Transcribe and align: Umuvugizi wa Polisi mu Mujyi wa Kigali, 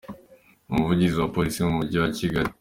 Umuvugizi 0.71 1.15
wa 1.17 1.31
Polisi 1.35 1.57
mu 1.65 1.73
Mujyi 1.77 1.97
wa 2.03 2.09
Kigali, 2.17 2.49